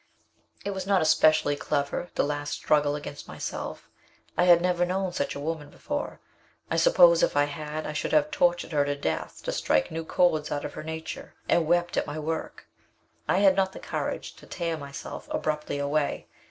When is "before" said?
5.69-6.19